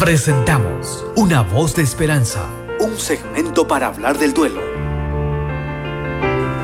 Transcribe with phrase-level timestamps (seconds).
[0.00, 2.48] Presentamos Una voz de esperanza,
[2.80, 4.62] un segmento para hablar del duelo.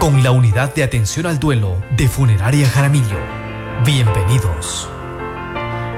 [0.00, 3.18] Con la unidad de atención al duelo de Funeraria Jaramillo.
[3.84, 4.90] Bienvenidos.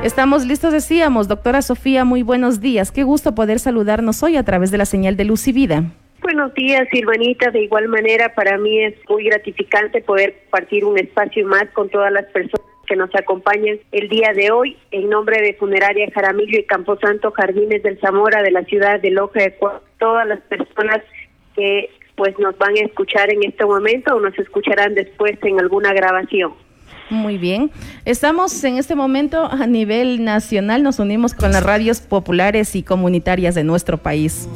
[0.03, 1.29] Estamos listos, decíamos.
[1.29, 2.91] Doctora Sofía, muy buenos días.
[2.91, 5.85] Qué gusto poder saludarnos hoy a través de la señal de Luz y Vida.
[6.21, 7.53] Buenos días, Silvanita.
[7.53, 12.11] De igual manera, para mí es muy gratificante poder partir un espacio más con todas
[12.11, 16.65] las personas que nos acompañan el día de hoy en nombre de Funeraria Jaramillo y
[16.65, 19.55] Camposanto Jardines del Zamora de la ciudad de Loja de
[19.99, 21.01] todas las personas
[21.55, 25.93] que pues nos van a escuchar en este momento o nos escucharán después en alguna
[25.93, 26.53] grabación.
[27.11, 27.71] Muy bien.
[28.05, 33.55] Estamos en este momento a nivel nacional, nos unimos con las radios populares y comunitarias
[33.55, 34.49] de nuestro país.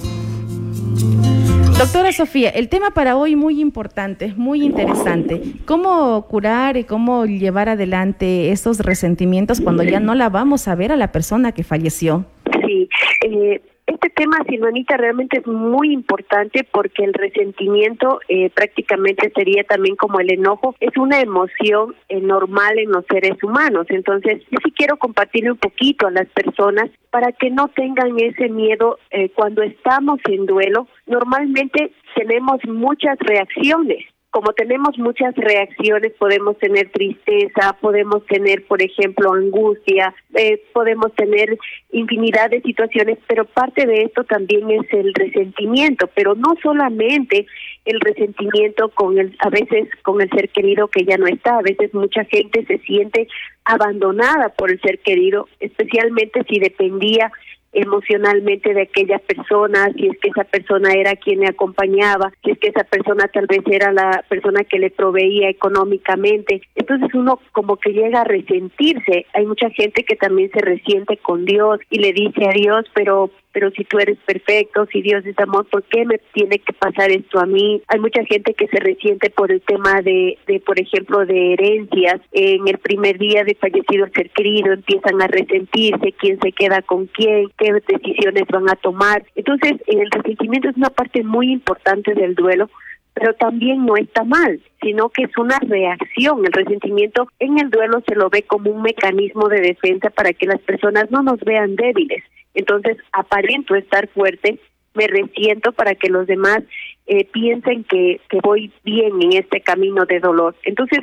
[1.83, 5.43] Doctora Sofía, el tema para hoy muy importante, muy interesante.
[5.65, 10.93] ¿Cómo curar y cómo llevar adelante esos resentimientos cuando ya no la vamos a ver
[10.93, 12.25] a la persona que falleció?
[12.65, 12.89] Sí,
[13.23, 19.97] eh, este tema, Silvanita, realmente es muy importante porque el resentimiento eh, prácticamente sería también
[19.97, 23.87] como el enojo, es una emoción eh, normal en los seres humanos.
[23.89, 28.49] Entonces, yo sí quiero compartirle un poquito a las personas para que no tengan ese
[28.49, 30.87] miedo eh, cuando estamos en duelo.
[31.07, 39.31] Normalmente tenemos muchas reacciones como tenemos muchas reacciones, podemos tener tristeza, podemos tener, por ejemplo,
[39.35, 41.59] angustia, eh, podemos tener
[41.91, 47.45] infinidad de situaciones, pero parte de esto también es el resentimiento, pero no solamente
[47.85, 51.63] el resentimiento con el, a veces con el ser querido que ya no está, a
[51.63, 53.29] veces mucha gente se siente
[53.67, 57.31] abandonada por el ser querido, especialmente si dependía
[57.73, 62.59] emocionalmente de aquella persona, si es que esa persona era quien le acompañaba, si es
[62.59, 66.63] que esa persona tal vez era la persona que le proveía económicamente.
[66.75, 69.27] Entonces uno como que llega a resentirse.
[69.35, 73.31] Hay mucha gente que también se resiente con Dios y le dice a Dios, pero
[73.53, 77.11] pero si tú eres perfecto, si Dios es amor, ¿por qué me tiene que pasar
[77.11, 77.83] esto a mí?
[77.89, 82.21] Hay mucha gente que se resiente por el tema de, de por ejemplo, de herencias.
[82.33, 87.07] En el primer día de fallecido ser querido empiezan a resentirse quién se queda con
[87.07, 89.25] quién, qué decisiones van a tomar.
[89.35, 92.71] Entonces, el resentimiento es una parte muy importante del duelo
[93.15, 96.45] pero también no está mal, sino que es una reacción.
[96.47, 100.47] El resentimiento en el duelo se lo ve como un mecanismo de defensa para que
[100.47, 102.25] las personas no nos vean débiles.
[102.55, 104.59] Entonces, aparento estar fuerte,
[104.95, 106.59] me resiento para que los demás
[107.07, 110.55] eh, piensen que, que voy bien en este camino de dolor.
[110.65, 111.01] Entonces,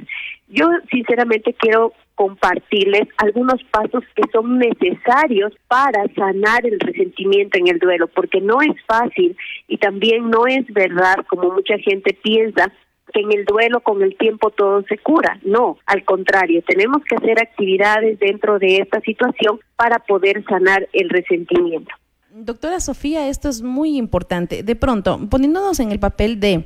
[0.48, 7.80] yo sinceramente quiero compartirles algunos pasos que son necesarios para sanar el resentimiento en el
[7.80, 9.38] duelo, porque no es fácil
[9.68, 12.74] y también no es verdad, como mucha gente piensa,
[13.14, 15.40] que en el duelo con el tiempo todo se cura.
[15.44, 21.10] No, al contrario, tenemos que hacer actividades dentro de esta situación para poder sanar el
[21.10, 21.92] resentimiento.
[22.32, 24.64] Doctora Sofía, esto es muy importante.
[24.64, 26.64] De pronto, poniéndonos en el papel de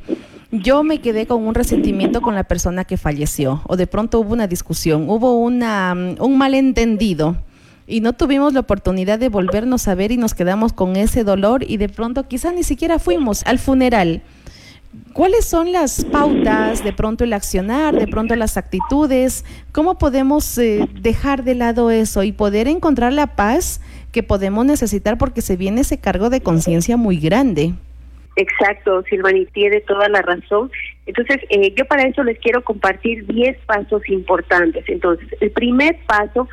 [0.52, 4.34] yo me quedé con un resentimiento con la persona que falleció, o de pronto hubo
[4.34, 7.38] una discusión, hubo una, un malentendido
[7.88, 11.64] y no tuvimos la oportunidad de volvernos a ver y nos quedamos con ese dolor
[11.68, 14.22] y de pronto quizá ni siquiera fuimos al funeral.
[15.14, 19.46] ¿Cuáles son las pautas, de pronto el accionar, de pronto las actitudes?
[19.72, 23.82] ¿Cómo podemos eh, dejar de lado eso y poder encontrar la paz
[24.12, 27.74] que podemos necesitar porque se viene ese cargo de conciencia muy grande?
[28.36, 30.72] Exacto, Silvani, tiene toda la razón.
[31.06, 34.84] Entonces, eh, yo para eso les quiero compartir 10 pasos importantes.
[34.88, 36.48] Entonces, el primer paso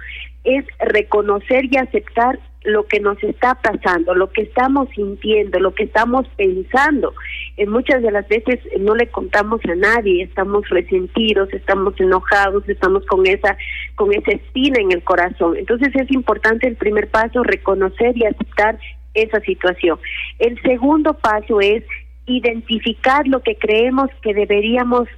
[0.45, 5.85] es reconocer y aceptar lo que nos está pasando, lo que estamos sintiendo, lo que
[5.85, 7.15] estamos pensando.
[7.57, 13.05] En muchas de las veces no le contamos a nadie, estamos resentidos, estamos enojados, estamos
[13.07, 13.57] con esa
[13.95, 15.57] con esa espina en el corazón.
[15.57, 18.79] Entonces es importante el primer paso reconocer y aceptar
[19.15, 19.99] esa situación.
[20.39, 21.83] El segundo paso es
[22.27, 25.09] identificar lo que creemos que deberíamos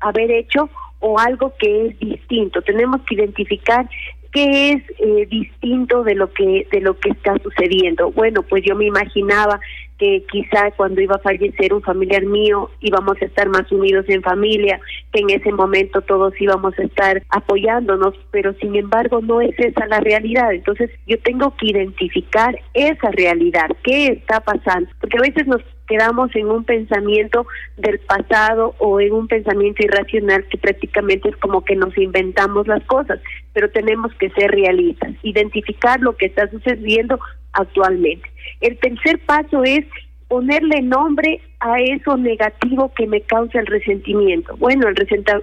[0.00, 0.68] haber hecho
[1.00, 2.62] o algo que es distinto.
[2.62, 3.88] Tenemos que identificar
[4.32, 8.10] qué es eh, distinto de lo que de lo que está sucediendo.
[8.12, 9.60] Bueno, pues yo me imaginaba
[9.98, 14.22] que quizá cuando iba a fallecer un familiar mío íbamos a estar más unidos en
[14.22, 14.80] familia,
[15.12, 19.86] que en ese momento todos íbamos a estar apoyándonos, pero sin embargo no es esa
[19.86, 20.52] la realidad.
[20.52, 26.34] Entonces yo tengo que identificar esa realidad, qué está pasando, porque a veces nos quedamos
[26.34, 27.46] en un pensamiento
[27.76, 32.84] del pasado o en un pensamiento irracional que prácticamente es como que nos inventamos las
[32.84, 33.20] cosas,
[33.52, 37.18] pero tenemos que ser realistas, identificar lo que está sucediendo
[37.52, 38.28] actualmente.
[38.60, 39.84] El tercer paso es
[40.28, 44.56] ponerle nombre a eso negativo que me causa el resentimiento.
[44.56, 44.96] Bueno, el,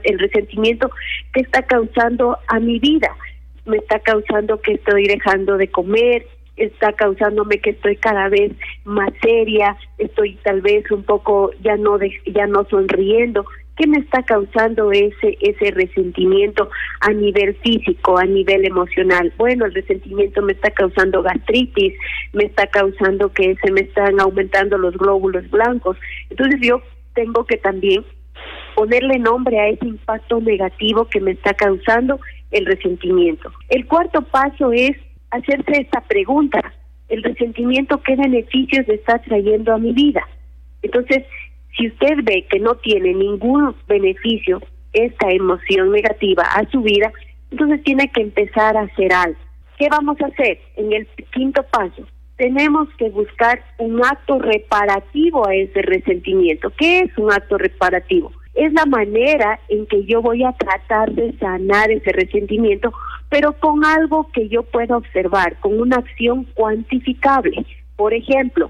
[0.04, 0.92] el resentimiento
[1.34, 3.16] que está causando a mi vida.
[3.66, 8.51] Me está causando que estoy dejando de comer, está causándome que estoy cada vez
[8.85, 13.45] más seria, estoy tal vez un poco ya no ya no sonriendo.
[13.75, 16.69] ¿Qué me está causando ese ese resentimiento
[17.01, 19.33] a nivel físico, a nivel emocional?
[19.38, 21.94] Bueno, el resentimiento me está causando gastritis,
[22.33, 25.97] me está causando que se me están aumentando los glóbulos blancos.
[26.29, 26.81] Entonces yo
[27.15, 28.06] tengo que también
[28.75, 32.19] ponerle nombre a ese impacto negativo que me está causando
[32.51, 33.51] el resentimiento.
[33.69, 34.95] El cuarto paso es
[35.33, 36.74] hacerse esta pregunta,
[37.09, 40.27] ¿el resentimiento qué beneficios está trayendo a mi vida?
[40.81, 41.24] Entonces,
[41.77, 44.62] si usted ve que no tiene ningún beneficio
[44.94, 47.12] esta emoción negativa a su vida,
[47.51, 49.39] entonces tiene que empezar a hacer algo.
[49.77, 50.59] ¿Qué vamos a hacer?
[50.75, 52.06] En el quinto paso,
[52.38, 56.71] tenemos que buscar un acto reparativo a ese resentimiento.
[56.77, 58.31] ¿Qué es un acto reparativo?
[58.53, 62.94] Es la manera en que yo voy a tratar de sanar ese resentimiento,
[63.33, 67.65] pero con algo que yo pueda observar, con una acción cuantificable.
[67.95, 68.69] Por ejemplo,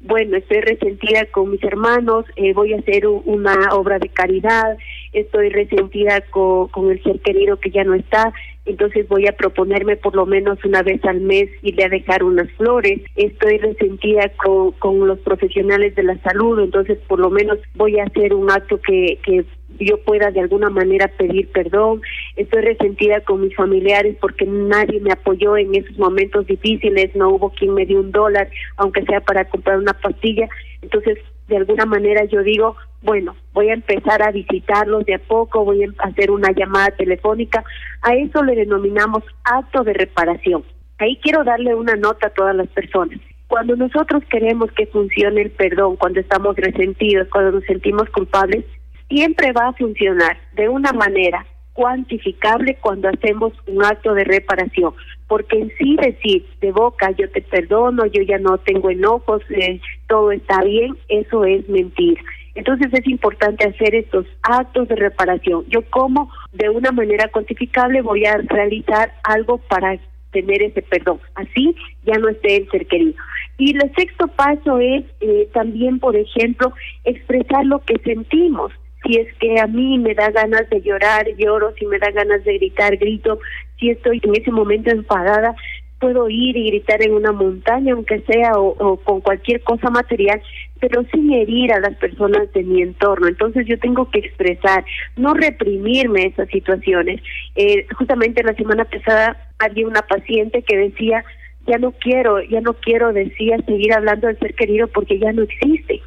[0.00, 4.76] bueno, estoy resentida con mis hermanos, eh, voy a hacer una obra de caridad,
[5.14, 9.96] estoy resentida con, con, el ser querido que ya no está, entonces voy a proponerme
[9.96, 14.72] por lo menos una vez al mes irle a dejar unas flores, estoy resentida con,
[14.72, 18.80] con los profesionales de la salud, entonces por lo menos voy a hacer un acto
[18.80, 19.44] que, que
[19.80, 22.02] yo pueda de alguna manera pedir perdón.
[22.36, 27.50] Estoy resentida con mis familiares porque nadie me apoyó en esos momentos difíciles, no hubo
[27.50, 30.48] quien me dio un dólar, aunque sea para comprar una pastilla.
[30.82, 31.18] Entonces,
[31.48, 35.84] de alguna manera yo digo, bueno, voy a empezar a visitarlos de a poco, voy
[35.84, 37.64] a hacer una llamada telefónica.
[38.02, 40.64] A eso le denominamos acto de reparación.
[40.98, 43.18] Ahí quiero darle una nota a todas las personas.
[43.48, 48.64] Cuando nosotros queremos que funcione el perdón, cuando estamos resentidos, cuando nos sentimos culpables,
[49.08, 54.94] siempre va a funcionar de una manera cuantificable cuando hacemos un acto de reparación,
[55.26, 59.80] porque en sí decir de boca yo te perdono, yo ya no tengo enojos, eh,
[60.08, 62.18] todo está bien, eso es mentir.
[62.54, 65.64] Entonces es importante hacer estos actos de reparación.
[65.68, 69.98] Yo como de una manera cuantificable voy a realizar algo para
[70.32, 71.20] tener ese perdón.
[71.34, 71.74] Así
[72.04, 73.14] ya no esté el ser querido.
[73.58, 76.72] Y el sexto paso es eh, también, por ejemplo,
[77.04, 81.72] expresar lo que sentimos si es que a mí me da ganas de llorar, lloro,
[81.78, 83.38] si me da ganas de gritar, grito,
[83.78, 85.54] si estoy en ese momento enfadada,
[86.02, 90.42] puedo ir y gritar en una montaña, aunque sea, o, con cualquier cosa material,
[90.80, 93.28] pero sin herir a las personas de mi entorno.
[93.28, 94.84] Entonces yo tengo que expresar,
[95.16, 97.22] no reprimirme esas situaciones.
[97.54, 101.24] Eh, justamente la semana pasada había una paciente que decía,
[101.68, 105.42] ya no quiero, ya no quiero, decía, seguir hablando del ser querido porque ya no
[105.42, 106.02] existe.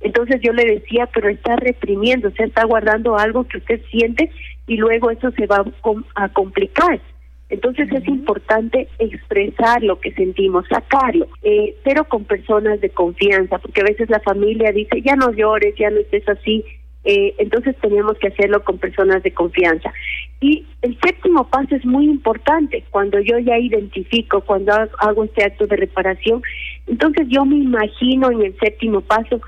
[0.00, 4.30] Entonces yo le decía, pero está reprimiendo, o sea, está guardando algo que usted siente
[4.66, 5.64] y luego eso se va
[6.14, 7.00] a complicar.
[7.50, 13.80] Entonces es importante expresar lo que sentimos, sacarlo, eh, pero con personas de confianza, porque
[13.80, 16.64] a veces la familia dice, ya no llores, ya no estés así,
[17.02, 19.92] eh, entonces tenemos que hacerlo con personas de confianza.
[20.40, 25.66] Y el séptimo paso es muy importante, cuando yo ya identifico, cuando hago este acto
[25.66, 26.42] de reparación,
[26.86, 29.40] entonces yo me imagino en el séptimo paso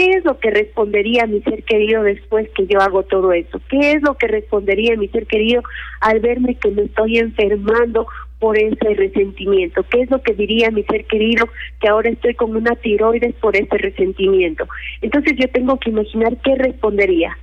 [0.00, 3.60] ¿Qué es lo que respondería mi ser querido después que yo hago todo eso?
[3.68, 5.62] ¿Qué es lo que respondería mi ser querido
[6.00, 8.06] al verme que me estoy enfermando
[8.38, 9.82] por ese resentimiento?
[9.90, 11.50] ¿Qué es lo que diría mi ser querido
[11.82, 14.66] que ahora estoy con una tiroides por ese resentimiento?
[15.02, 17.36] Entonces yo tengo que imaginar qué respondería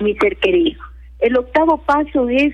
[0.00, 0.82] mi ser querido.
[1.20, 2.52] El octavo paso es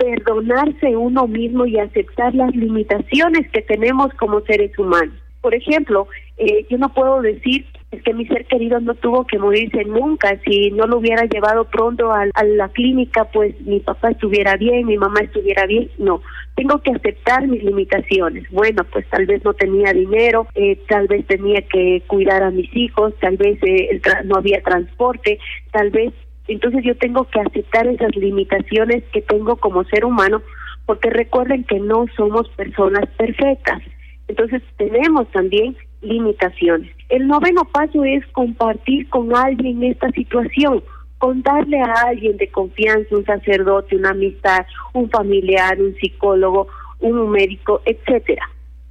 [0.00, 5.14] perdonarse uno mismo y aceptar las limitaciones que tenemos como seres humanos.
[5.40, 9.38] Por ejemplo, eh, yo no puedo decir es que mi ser querido no tuvo que
[9.38, 10.38] morirse nunca.
[10.44, 14.98] Si no lo hubiera llevado pronto a, la clínica, pues mi papá estuviera bien, mi
[14.98, 15.90] mamá estuviera bien.
[15.96, 16.20] No,
[16.54, 18.50] tengo que aceptar mis limitaciones.
[18.50, 22.74] Bueno, pues tal vez no tenía dinero, eh, tal vez tenía que cuidar a mis
[22.76, 25.38] hijos, tal vez eh, no había transporte,
[25.72, 26.12] tal vez.
[26.46, 30.42] Entonces yo tengo que aceptar esas limitaciones que tengo como ser humano,
[30.84, 33.80] porque recuerden que no somos personas perfectas.
[34.28, 36.90] Entonces tenemos también limitaciones.
[37.08, 40.82] El noveno paso es compartir con alguien esta situación,
[41.18, 46.68] contarle a alguien de confianza, un sacerdote, una amistad, un familiar, un psicólogo,
[47.00, 48.42] un médico, etcétera.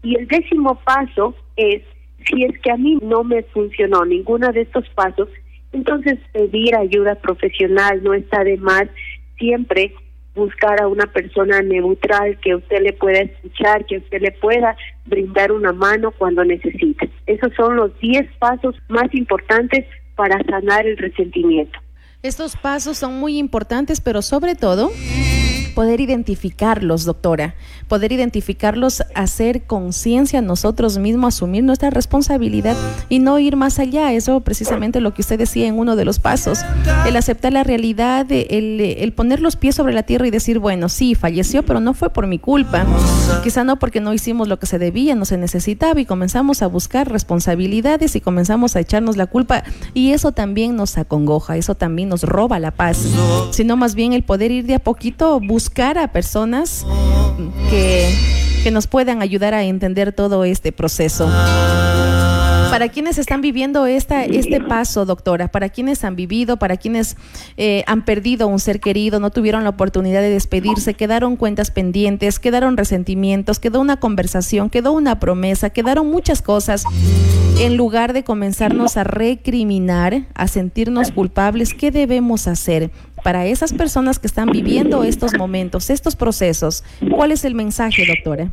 [0.04, 1.82] Y el décimo paso es,
[2.28, 5.30] si es que a mí no me funcionó ninguno de estos pasos,
[5.72, 8.88] entonces pedir ayuda profesional no está de más
[9.38, 9.94] siempre
[10.36, 13.20] buscar a una persona neutral que usted le pueda
[13.58, 17.10] escuchar, que usted le pueda brindar una mano cuando necesite.
[17.26, 19.86] Esos son los 10 pasos más importantes
[20.16, 21.80] para sanar el resentimiento.
[22.24, 24.92] Estos pasos son muy importantes, pero sobre todo
[25.78, 27.54] poder identificarlos, doctora,
[27.88, 32.76] poder identificarlos, hacer conciencia nosotros mismos, asumir nuestra responsabilidad
[33.10, 34.12] y no ir más allá.
[34.12, 36.62] Eso precisamente lo que usted decía en uno de los pasos,
[37.06, 40.90] el aceptar la realidad, el, el poner los pies sobre la tierra y decir, bueno,
[40.90, 42.84] sí, falleció, pero no fue por mi culpa,
[43.44, 46.68] quizá no porque no hicimos lo que se debía, no se necesitaba y comenzamos a
[46.68, 49.64] buscar responsabilidades y comenzamos a echarnos la culpa.
[49.94, 53.06] Y eso también nos acongoja, eso también nos roba la paz,
[53.52, 56.86] sino más bien el poder ir de a poquito, buscar a personas
[57.70, 58.10] que,
[58.64, 61.30] que nos puedan ayudar a entender todo este proceso.
[62.72, 67.18] Para quienes están viviendo esta, este paso, doctora, para quienes han vivido, para quienes
[67.58, 72.40] eh, han perdido un ser querido, no tuvieron la oportunidad de despedirse, quedaron cuentas pendientes,
[72.40, 76.86] quedaron resentimientos, quedó una conversación, quedó una promesa, quedaron muchas cosas.
[77.60, 82.92] En lugar de comenzarnos a recriminar, a sentirnos culpables, ¿qué debemos hacer?
[83.28, 88.50] Para esas personas que están viviendo estos momentos, estos procesos, ¿cuál es el mensaje, doctora?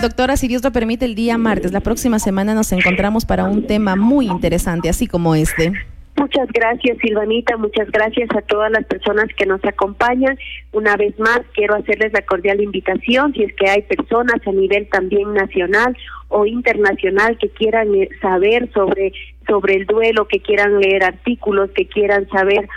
[0.00, 3.66] Doctora, si Dios lo permite, el día martes, la próxima semana nos encontramos para un
[3.66, 5.74] tema muy interesante, así como este.
[6.16, 7.56] Muchas gracias, Silvanita.
[7.56, 10.38] Muchas gracias a todas las personas que nos acompañan.
[10.72, 14.88] Una vez más, quiero hacerles la cordial invitación, si es que hay personas a nivel
[14.88, 15.96] también nacional
[16.28, 19.12] o internacional que quieran eh, saber sobre,
[19.48, 22.68] sobre el duelo, que quieran leer artículos, que quieran saber